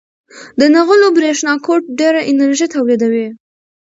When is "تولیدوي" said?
2.75-3.27